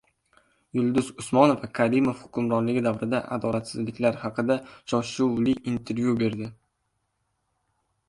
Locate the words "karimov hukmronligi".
1.79-2.83